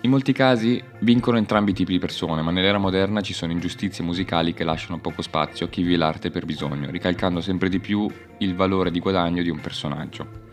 in 0.03 0.09
molti 0.09 0.33
casi 0.33 0.83
vincono 1.01 1.37
entrambi 1.37 1.71
i 1.71 1.73
tipi 1.75 1.91
di 1.91 1.99
persone, 1.99 2.41
ma 2.41 2.49
nell'era 2.49 2.79
moderna 2.79 3.21
ci 3.21 3.33
sono 3.33 3.51
ingiustizie 3.51 4.03
musicali 4.03 4.51
che 4.51 4.63
lasciano 4.63 4.99
poco 4.99 5.21
spazio 5.21 5.67
a 5.67 5.69
chi 5.69 5.83
vive 5.83 5.97
l'arte 5.97 6.31
per 6.31 6.43
bisogno, 6.43 6.89
ricalcando 6.89 7.39
sempre 7.39 7.69
di 7.69 7.79
più 7.79 8.09
il 8.39 8.55
valore 8.55 8.89
di 8.89 8.99
guadagno 8.99 9.43
di 9.43 9.51
un 9.51 9.61
personaggio. 9.61 10.49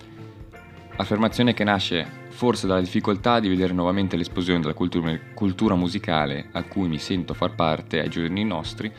Affermazione 1.00 1.54
che 1.54 1.62
nasce 1.62 2.26
forse 2.30 2.66
dalla 2.66 2.80
difficoltà 2.80 3.38
di 3.38 3.48
vedere 3.48 3.72
nuovamente 3.72 4.16
l'esplosione 4.16 4.58
della 4.58 4.74
cultura, 4.74 5.76
musicale 5.76 6.48
a 6.50 6.64
cui 6.64 6.88
mi 6.88 6.98
sento 6.98 7.34
far 7.34 7.54
parte 7.54 8.00
ai 8.00 8.08
giorni 8.08 8.42
nostri, 8.42 8.92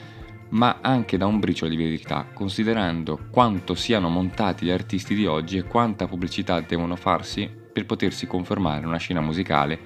ma 0.51 0.79
anche 0.81 1.17
da 1.17 1.25
un 1.25 1.39
briciolo 1.39 1.69
di 1.69 1.75
verità, 1.75 2.25
considerando 2.33 3.27
quanto 3.29 3.75
siano 3.75 4.07
montati 4.07 4.65
gli 4.65 4.71
artisti 4.71 5.13
di 5.13 5.25
oggi 5.25 5.57
e 5.57 5.63
quanta 5.63 6.07
pubblicità 6.07 6.61
devono 6.61 6.95
farsi 6.95 7.49
per 7.49 7.85
potersi 7.85 8.27
confermare 8.27 8.85
una 8.85 8.97
scena 8.97 9.19
musicale 9.19 9.77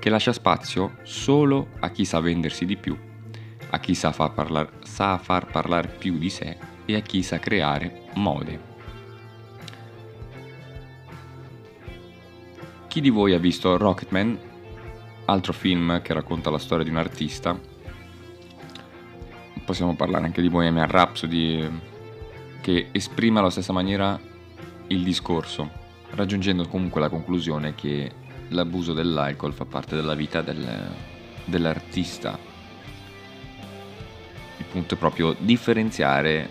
che 0.00 0.10
lascia 0.10 0.32
spazio 0.32 0.96
solo 1.04 1.68
a 1.78 1.90
chi 1.90 2.04
sa 2.04 2.18
vendersi 2.18 2.66
di 2.66 2.76
più, 2.76 2.98
a 3.70 3.78
chi 3.78 3.94
sa 3.94 4.10
far, 4.10 4.34
parlar, 4.34 4.70
sa 4.82 5.18
far 5.18 5.46
parlare 5.46 5.86
più 5.86 6.18
di 6.18 6.30
sé 6.30 6.56
e 6.84 6.96
a 6.96 7.00
chi 7.00 7.22
sa 7.22 7.38
creare 7.38 8.06
mode. 8.14 8.73
Chi 12.94 13.00
di 13.00 13.10
voi 13.10 13.34
ha 13.34 13.38
visto 13.38 13.76
Rocketman, 13.76 14.38
altro 15.24 15.52
film 15.52 16.00
che 16.00 16.12
racconta 16.12 16.48
la 16.48 16.58
storia 16.58 16.84
di 16.84 16.90
un 16.90 16.96
artista? 16.96 17.58
Possiamo 19.64 19.96
parlare 19.96 20.26
anche 20.26 20.40
di 20.40 20.48
Bohemian 20.48 20.86
Rhapsody, 20.86 21.68
che 22.60 22.90
esprime 22.92 23.40
alla 23.40 23.50
stessa 23.50 23.72
maniera 23.72 24.16
il 24.86 25.02
discorso, 25.02 25.68
raggiungendo 26.10 26.68
comunque 26.68 27.00
la 27.00 27.08
conclusione 27.08 27.74
che 27.74 28.12
l'abuso 28.50 28.92
dell'alcol 28.92 29.54
fa 29.54 29.64
parte 29.64 29.96
della 29.96 30.14
vita 30.14 30.40
del, 30.40 30.88
dell'artista. 31.46 32.38
Il 34.58 34.66
punto 34.70 34.94
è 34.94 34.96
proprio 34.96 35.34
differenziare 35.36 36.48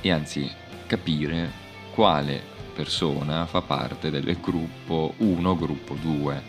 e 0.00 0.10
anzi 0.10 0.50
capire 0.88 1.48
quale 1.94 2.53
persona 2.74 3.46
fa 3.46 3.62
parte 3.62 4.10
del 4.10 4.38
gruppo 4.40 5.14
1, 5.18 5.56
gruppo 5.56 5.94
2. 5.94 6.42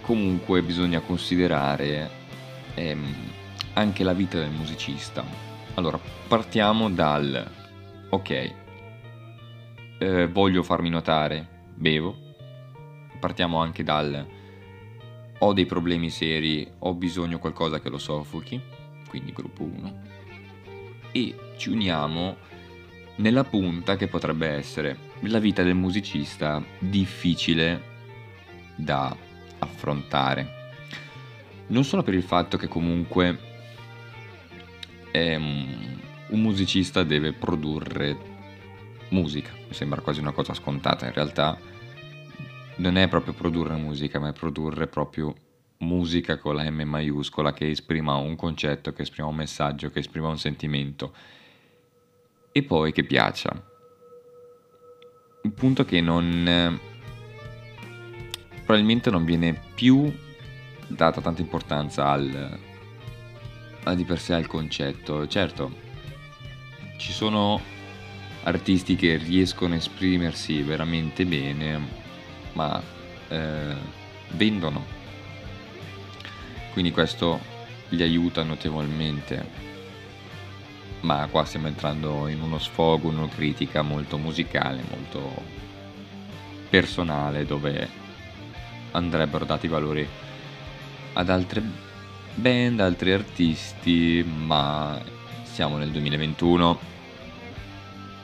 Comunque 0.00 0.62
bisogna 0.62 1.00
considerare 1.00 2.10
ehm, 2.74 3.14
anche 3.74 4.02
la 4.02 4.12
vita 4.12 4.38
del 4.38 4.50
musicista. 4.50 5.24
Allora, 5.74 5.98
partiamo 6.26 6.90
dal 6.90 7.50
ok, 8.08 8.52
eh, 9.98 10.26
voglio 10.28 10.62
farmi 10.62 10.88
notare, 10.88 11.46
bevo. 11.74 12.16
Partiamo 13.20 13.58
anche 13.58 13.82
dal 13.82 14.26
ho 15.38 15.52
dei 15.52 15.66
problemi 15.66 16.10
seri, 16.10 16.66
ho 16.78 16.94
bisogno 16.94 17.34
di 17.34 17.40
qualcosa 17.40 17.80
che 17.80 17.90
lo 17.90 17.98
soffochi. 17.98 18.60
quindi 19.08 19.32
gruppo 19.32 19.62
1, 19.62 20.02
e 21.12 21.34
ci 21.56 21.68
uniamo 21.68 22.36
nella 23.16 23.44
punta 23.44 23.96
che 23.96 24.08
potrebbe 24.08 24.48
essere 24.48 25.12
la 25.20 25.38
vita 25.38 25.62
del 25.62 25.74
musicista 25.74 26.62
difficile 26.78 27.92
da 28.74 29.16
affrontare. 29.58 30.62
Non 31.68 31.84
solo 31.84 32.02
per 32.02 32.14
il 32.14 32.22
fatto 32.22 32.56
che 32.56 32.68
comunque 32.68 33.38
ehm, 35.10 36.00
un 36.28 36.40
musicista 36.40 37.02
deve 37.04 37.32
produrre 37.32 38.32
musica, 39.10 39.52
mi 39.52 39.74
sembra 39.74 40.00
quasi 40.00 40.20
una 40.20 40.32
cosa 40.32 40.54
scontata, 40.54 41.06
in 41.06 41.12
realtà 41.12 41.56
non 42.76 42.96
è 42.96 43.08
proprio 43.08 43.32
produrre 43.32 43.76
musica, 43.76 44.18
ma 44.18 44.28
è 44.28 44.32
produrre 44.32 44.88
proprio 44.88 45.34
musica 45.78 46.38
con 46.38 46.56
la 46.56 46.68
M 46.68 46.82
maiuscola 46.82 47.52
che 47.52 47.70
esprima 47.70 48.14
un 48.14 48.36
concetto, 48.36 48.92
che 48.92 49.02
esprima 49.02 49.28
un 49.28 49.36
messaggio, 49.36 49.90
che 49.90 50.00
esprima 50.00 50.28
un 50.28 50.38
sentimento 50.38 51.14
e 52.56 52.62
poi 52.62 52.92
che 52.92 53.02
piaccia. 53.02 53.52
Il 55.42 55.50
punto 55.50 55.84
che 55.84 56.00
non 56.00 56.78
probabilmente 58.64 59.10
non 59.10 59.24
viene 59.24 59.60
più 59.74 60.10
data 60.86 61.20
tanta 61.20 61.40
importanza 61.40 62.10
al, 62.10 62.58
a 63.82 63.94
di 63.94 64.04
per 64.04 64.20
sé 64.20 64.34
al 64.34 64.46
concetto. 64.46 65.26
Certo, 65.26 65.74
ci 66.96 67.10
sono 67.10 67.60
artisti 68.44 68.94
che 68.94 69.16
riescono 69.16 69.74
a 69.74 69.78
esprimersi 69.78 70.62
veramente 70.62 71.26
bene, 71.26 71.80
ma 72.52 72.80
eh, 73.30 73.74
vendono. 74.30 74.84
Quindi 76.72 76.92
questo 76.92 77.40
gli 77.88 78.02
aiuta 78.02 78.44
notevolmente. 78.44 79.73
Ma 81.04 81.28
qua 81.30 81.44
stiamo 81.44 81.66
entrando 81.66 82.28
in 82.28 82.40
uno 82.40 82.58
sfogo, 82.58 83.10
in 83.10 83.18
una 83.18 83.28
critica 83.28 83.82
molto 83.82 84.16
musicale, 84.16 84.82
molto 84.88 85.42
personale, 86.70 87.44
dove 87.44 87.86
andrebbero 88.92 89.44
dati 89.44 89.68
valori 89.68 90.08
ad 91.12 91.28
altre 91.28 91.62
band, 92.34 92.80
altri 92.80 93.12
artisti, 93.12 94.24
ma 94.24 94.98
siamo 95.42 95.76
nel 95.76 95.90
2021 95.90 96.92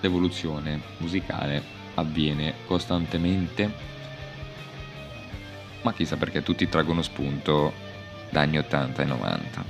l'evoluzione 0.00 0.80
musicale 0.96 1.62
avviene 1.96 2.54
costantemente, 2.64 3.70
ma 5.82 5.92
chissà 5.92 6.16
perché 6.16 6.42
tutti 6.42 6.66
traggono 6.66 7.02
spunto 7.02 7.75
da 8.30 8.40
anni 8.40 8.56
80 8.56 9.02
e 9.02 9.04
90. 9.04 9.64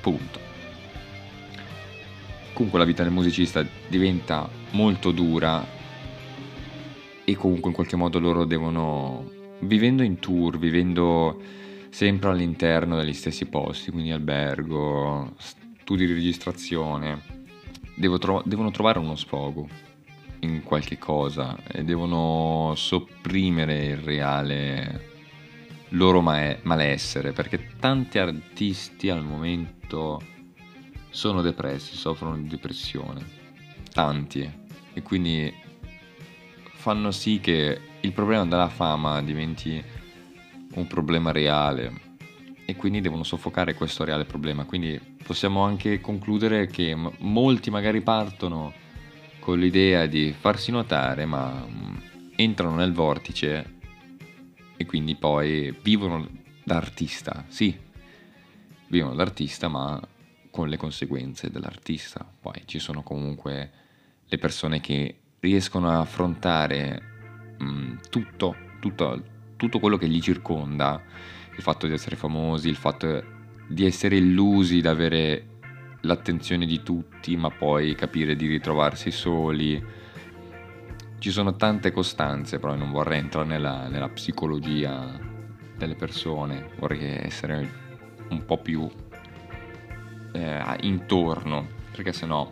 Punto. 0.00 0.51
Comunque 2.52 2.78
la 2.78 2.84
vita 2.84 3.02
del 3.02 3.12
musicista 3.12 3.66
diventa 3.88 4.48
molto 4.72 5.10
dura 5.10 5.64
e 7.24 7.36
comunque 7.36 7.68
in 7.70 7.74
qualche 7.74 7.96
modo 7.96 8.18
loro 8.18 8.44
devono, 8.44 9.30
vivendo 9.60 10.02
in 10.02 10.18
tour, 10.18 10.58
vivendo 10.58 11.40
sempre 11.90 12.30
all'interno 12.30 12.96
degli 12.96 13.12
stessi 13.12 13.46
posti, 13.46 13.90
quindi 13.90 14.10
albergo, 14.10 15.34
studi 15.38 16.06
di 16.06 16.12
registrazione, 16.12 17.20
tro- 18.18 18.42
devono 18.44 18.70
trovare 18.70 18.98
uno 18.98 19.16
sfogo 19.16 19.68
in 20.40 20.62
qualche 20.62 20.98
cosa 20.98 21.56
e 21.68 21.84
devono 21.84 22.72
sopprimere 22.74 23.84
il 23.84 23.96
reale 23.98 25.10
loro 25.90 26.20
ma- 26.20 26.56
malessere 26.62 27.32
perché 27.32 27.76
tanti 27.78 28.18
artisti 28.18 29.10
al 29.10 29.22
momento 29.22 30.20
sono 31.12 31.42
depressi, 31.42 31.94
soffrono 31.94 32.36
di 32.36 32.48
depressione, 32.48 33.24
tanti 33.92 34.50
e 34.94 35.02
quindi 35.02 35.52
fanno 36.72 37.12
sì 37.12 37.38
che 37.38 37.80
il 38.00 38.12
problema 38.12 38.44
della 38.44 38.68
fama 38.68 39.22
diventi 39.22 39.82
un 40.74 40.86
problema 40.86 41.30
reale 41.30 42.10
e 42.64 42.74
quindi 42.74 43.00
devono 43.00 43.22
soffocare 43.22 43.74
questo 43.74 44.04
reale 44.04 44.24
problema. 44.24 44.64
Quindi 44.64 44.98
possiamo 45.22 45.62
anche 45.62 46.00
concludere 46.00 46.66
che 46.66 46.96
molti 47.18 47.70
magari 47.70 48.00
partono 48.00 48.72
con 49.38 49.58
l'idea 49.58 50.06
di 50.06 50.34
farsi 50.36 50.70
notare, 50.70 51.26
ma 51.26 51.66
entrano 52.36 52.74
nel 52.74 52.92
vortice 52.92 53.80
e 54.76 54.86
quindi 54.86 55.14
poi 55.14 55.76
vivono 55.82 56.26
da 56.64 56.76
artista, 56.76 57.44
sì, 57.48 57.76
vivono 58.88 59.14
da 59.14 59.22
artista, 59.22 59.68
ma 59.68 60.00
con 60.52 60.68
le 60.68 60.76
conseguenze 60.76 61.50
dell'artista. 61.50 62.24
Poi 62.40 62.62
ci 62.66 62.78
sono 62.78 63.02
comunque 63.02 63.70
le 64.28 64.38
persone 64.38 64.80
che 64.80 65.16
riescono 65.40 65.88
a 65.88 65.98
affrontare 65.98 67.02
mh, 67.58 67.94
tutto, 68.10 68.54
tutto, 68.78 69.22
tutto 69.56 69.80
quello 69.80 69.96
che 69.96 70.08
gli 70.08 70.20
circonda 70.20 71.02
il 71.56 71.62
fatto 71.62 71.86
di 71.86 71.94
essere 71.94 72.16
famosi, 72.16 72.68
il 72.68 72.76
fatto 72.76 73.24
di 73.66 73.84
essere 73.86 74.16
illusi, 74.16 74.80
di 74.80 74.86
avere 74.86 75.46
l'attenzione 76.02 76.66
di 76.66 76.82
tutti, 76.82 77.36
ma 77.36 77.50
poi 77.50 77.94
capire 77.94 78.36
di 78.36 78.46
ritrovarsi 78.46 79.10
soli. 79.10 79.82
Ci 81.18 81.30
sono 81.30 81.56
tante 81.56 81.92
costanze, 81.92 82.58
però 82.58 82.74
non 82.74 82.90
vorrei 82.90 83.20
entrare 83.20 83.46
nella, 83.46 83.88
nella 83.88 84.08
psicologia 84.08 85.18
delle 85.76 85.94
persone, 85.94 86.70
vorrei 86.78 87.18
essere 87.22 87.80
un 88.28 88.44
po' 88.44 88.58
più 88.58 88.88
eh, 90.32 90.76
intorno, 90.80 91.66
perché 91.90 92.12
sennò 92.12 92.50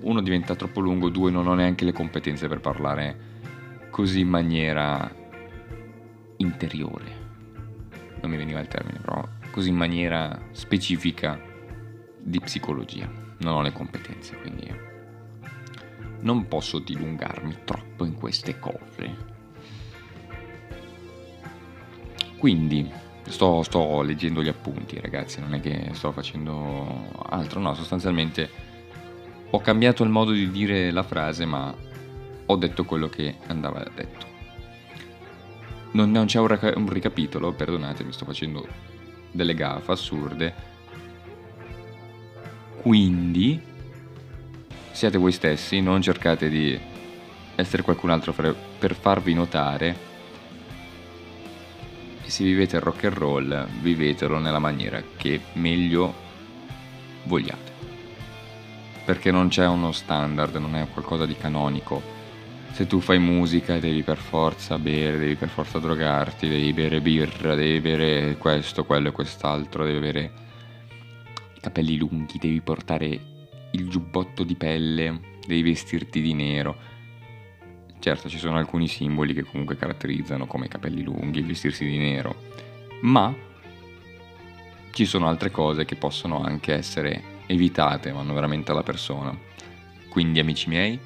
uno 0.00 0.20
diventa 0.20 0.54
troppo 0.54 0.80
lungo, 0.80 1.08
due 1.08 1.30
non 1.30 1.46
ho 1.46 1.54
neanche 1.54 1.84
le 1.84 1.92
competenze 1.92 2.48
per 2.48 2.60
parlare 2.60 3.30
così 3.90 4.20
in 4.20 4.28
maniera 4.28 5.14
interiore 6.38 7.22
non 8.22 8.30
mi 8.30 8.36
veniva 8.36 8.60
il 8.60 8.68
termine, 8.68 8.98
però 9.00 9.28
così 9.50 9.68
in 9.68 9.76
maniera 9.76 10.40
specifica 10.52 11.40
di 12.18 12.38
psicologia. 12.38 13.10
Non 13.38 13.54
ho 13.54 13.62
le 13.62 13.72
competenze, 13.72 14.36
quindi 14.36 14.72
non 16.20 16.46
posso 16.46 16.78
dilungarmi 16.78 17.58
troppo 17.64 18.04
in 18.04 18.14
queste 18.14 18.60
cose. 18.60 19.30
Quindi 22.38 22.88
sto, 23.28 23.62
sto 23.62 24.02
leggendo 24.02 24.42
gli 24.42 24.48
appunti, 24.48 25.00
ragazzi, 25.00 25.40
non 25.40 25.54
è 25.54 25.60
che 25.60 25.90
sto 25.92 26.12
facendo 26.12 27.10
altro, 27.28 27.60
no, 27.60 27.74
sostanzialmente 27.74 28.48
ho 29.50 29.60
cambiato 29.60 30.02
il 30.02 30.10
modo 30.10 30.32
di 30.32 30.50
dire 30.50 30.90
la 30.90 31.02
frase, 31.02 31.44
ma 31.44 31.74
ho 32.46 32.56
detto 32.56 32.84
quello 32.84 33.08
che 33.08 33.36
andava 33.46 33.84
detto 33.94 34.30
non, 35.92 36.10
non 36.10 36.26
c'è 36.26 36.38
un, 36.38 36.46
raca- 36.46 36.72
un 36.76 36.88
ricapitolo, 36.88 37.52
perdonatemi, 37.52 38.12
sto 38.12 38.24
facendo 38.24 38.66
delle 39.30 39.54
gaffe 39.54 39.92
assurde. 39.92 40.54
Quindi 42.80 43.60
siate 44.90 45.18
voi 45.18 45.32
stessi, 45.32 45.80
non 45.80 46.02
cercate 46.02 46.48
di 46.48 46.78
essere 47.54 47.82
qualcun 47.82 48.10
altro 48.10 48.32
per 48.32 48.94
farvi 48.94 49.34
notare. 49.34 50.10
Se 52.32 52.44
vivete 52.44 52.76
il 52.76 52.82
rock 52.82 53.04
and 53.04 53.14
roll, 53.14 53.68
vivetelo 53.82 54.38
nella 54.38 54.58
maniera 54.58 55.02
che 55.18 55.38
meglio 55.52 56.14
vogliate. 57.24 57.72
Perché 59.04 59.30
non 59.30 59.48
c'è 59.48 59.66
uno 59.66 59.92
standard, 59.92 60.54
non 60.54 60.74
è 60.74 60.88
qualcosa 60.88 61.26
di 61.26 61.36
canonico 61.36 62.00
se 62.70 62.86
tu 62.86 63.00
fai 63.00 63.18
musica 63.18 63.78
devi 63.78 64.02
per 64.02 64.16
forza 64.16 64.78
bere, 64.78 65.18
devi 65.18 65.34
per 65.34 65.50
forza 65.50 65.78
drogarti, 65.78 66.48
devi 66.48 66.72
bere 66.72 67.02
birra, 67.02 67.54
devi 67.54 67.80
bere 67.80 68.38
questo, 68.38 68.86
quello 68.86 69.08
e 69.08 69.12
quest'altro, 69.12 69.84
devi 69.84 69.98
avere 69.98 70.32
i 71.54 71.60
capelli 71.60 71.98
lunghi, 71.98 72.38
devi 72.38 72.62
portare 72.62 73.08
il 73.72 73.88
giubbotto 73.90 74.42
di 74.42 74.54
pelle, 74.54 75.20
devi 75.46 75.60
vestirti 75.60 76.22
di 76.22 76.32
nero. 76.32 76.91
Certo, 78.02 78.28
ci 78.28 78.38
sono 78.38 78.58
alcuni 78.58 78.88
simboli 78.88 79.32
che 79.32 79.44
comunque 79.44 79.76
caratterizzano 79.76 80.48
come 80.48 80.66
i 80.66 80.68
capelli 80.68 81.04
lunghi, 81.04 81.38
il 81.38 81.46
vestirsi 81.46 81.84
di 81.84 81.98
nero, 81.98 82.34
ma 83.02 83.32
ci 84.90 85.04
sono 85.04 85.28
altre 85.28 85.52
cose 85.52 85.84
che 85.84 85.94
possono 85.94 86.42
anche 86.42 86.74
essere 86.74 87.22
evitate, 87.46 88.10
vanno 88.10 88.34
veramente 88.34 88.72
alla 88.72 88.82
persona. 88.82 89.38
Quindi, 90.08 90.40
amici 90.40 90.68
miei, 90.68 90.98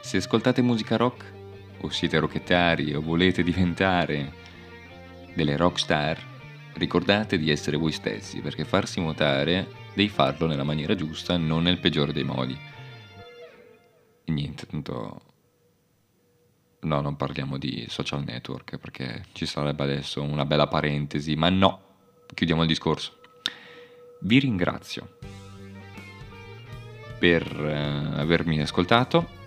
se 0.00 0.18
ascoltate 0.18 0.62
musica 0.62 0.96
rock, 0.96 1.32
o 1.80 1.88
siete 1.88 2.20
rockettari, 2.20 2.94
o 2.94 3.00
volete 3.00 3.42
diventare 3.42 4.32
delle 5.34 5.56
rockstar, 5.56 6.16
ricordate 6.74 7.36
di 7.36 7.50
essere 7.50 7.76
voi 7.76 7.90
stessi, 7.90 8.38
perché 8.38 8.64
farsi 8.64 9.00
notare 9.00 9.66
devi 9.92 10.08
farlo 10.08 10.46
nella 10.46 10.62
maniera 10.62 10.94
giusta, 10.94 11.36
non 11.36 11.64
nel 11.64 11.80
peggiore 11.80 12.12
dei 12.12 12.22
modi. 12.22 12.56
E 14.24 14.30
niente, 14.30 14.66
tanto... 14.66 15.33
No, 16.84 17.00
non 17.00 17.16
parliamo 17.16 17.56
di 17.56 17.86
social 17.88 18.22
network, 18.24 18.76
perché 18.76 19.24
ci 19.32 19.46
sarebbe 19.46 19.82
adesso 19.82 20.22
una 20.22 20.44
bella 20.44 20.66
parentesi, 20.66 21.34
ma 21.34 21.48
no, 21.48 21.80
chiudiamo 22.32 22.60
il 22.62 22.68
discorso. 22.68 23.20
Vi 24.20 24.38
ringrazio 24.38 25.16
per 27.18 27.42
eh, 27.42 28.20
avermi 28.20 28.60
ascoltato 28.60 29.42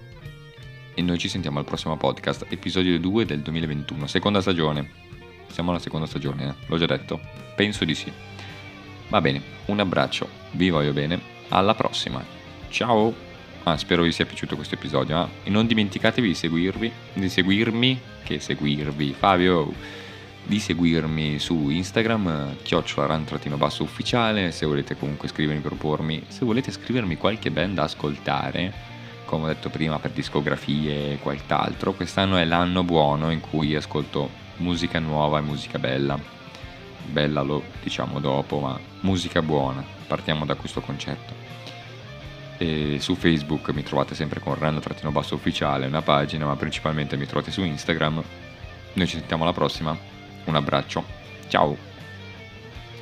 e 0.95 1.01
noi 1.03 1.19
ci 1.19 1.29
sentiamo 1.29 1.59
al 1.59 1.65
prossimo 1.65 1.95
podcast, 1.95 2.47
episodio 2.49 2.99
2 2.99 3.25
del 3.25 3.41
2021, 3.41 4.07
seconda 4.07 4.41
stagione. 4.41 5.05
Siamo 5.47 5.69
alla 5.69 5.79
seconda 5.79 6.07
stagione, 6.07 6.47
eh? 6.47 6.53
l'ho 6.65 6.77
già 6.77 6.87
detto? 6.87 7.19
Penso 7.55 7.85
di 7.85 7.93
sì. 7.93 8.11
Va 9.09 9.21
bene, 9.21 9.41
un 9.65 9.79
abbraccio, 9.79 10.27
vi 10.53 10.71
voglio 10.71 10.91
bene, 10.91 11.21
alla 11.49 11.75
prossima. 11.75 12.23
Ciao! 12.69 13.26
Ah, 13.67 13.75
spero 13.75 14.03
vi 14.03 14.13
sia 14.13 14.25
piaciuto 14.25 14.55
questo 14.55 14.75
episodio. 14.75 15.21
Eh? 15.21 15.47
E 15.47 15.49
non 15.49 15.67
dimenticatevi 15.67 16.29
di 16.29 16.33
seguirvi, 16.35 16.89
di 17.11 17.27
seguirmi, 17.27 17.99
che 18.23 18.39
seguirvi, 18.39 19.11
Fabio, 19.11 19.73
di 20.41 20.57
seguirmi 20.57 21.37
su 21.37 21.67
Instagram, 21.67 22.55
chiocciolaran-basso 22.63 23.83
ufficiale, 23.83 24.53
se 24.53 24.65
volete 24.65 24.95
comunque 24.95 25.27
scrivermi, 25.27 25.59
propormi, 25.59 26.23
se 26.29 26.45
volete 26.45 26.71
scrivermi 26.71 27.17
qualche 27.17 27.51
band 27.51 27.73
da 27.73 27.83
ascoltare, 27.83 28.73
come 29.25 29.43
ho 29.43 29.47
detto 29.47 29.67
prima, 29.69 29.99
per 29.99 30.11
discografie 30.11 31.11
e 31.11 31.19
qualcos'altro, 31.21 31.91
quest'anno 31.91 32.37
è 32.37 32.45
l'anno 32.45 32.85
buono 32.85 33.31
in 33.31 33.41
cui 33.41 33.75
ascolto 33.75 34.29
musica 34.59 34.99
nuova 34.99 35.39
e 35.39 35.41
musica 35.41 35.77
bella. 35.77 36.17
Bella 37.05 37.41
lo 37.41 37.63
diciamo 37.83 38.21
dopo, 38.21 38.59
ma 38.61 38.79
musica 39.01 39.41
buona, 39.41 39.83
partiamo 40.07 40.45
da 40.45 40.55
questo 40.55 40.79
concetto. 40.79 41.47
E 42.57 42.97
su 42.99 43.15
Facebook 43.15 43.69
mi 43.69 43.83
trovate 43.83 44.15
sempre 44.15 44.39
con 44.39 44.55
Rando-Basso 44.55 45.35
Ufficiale, 45.35 45.85
una 45.85 46.01
pagina, 46.01 46.45
ma 46.45 46.55
principalmente 46.55 47.15
mi 47.15 47.25
trovate 47.25 47.51
su 47.51 47.61
Instagram. 47.61 48.23
Noi 48.93 49.07
ci 49.07 49.17
sentiamo 49.17 49.43
alla 49.43 49.53
prossima, 49.53 49.95
un 50.45 50.55
abbraccio, 50.55 51.03
ciao! 51.49 51.86